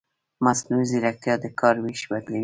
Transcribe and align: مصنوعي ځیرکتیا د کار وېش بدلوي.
مصنوعي 0.45 0.85
ځیرکتیا 0.91 1.33
د 1.43 1.45
کار 1.59 1.75
وېش 1.83 2.01
بدلوي. 2.09 2.39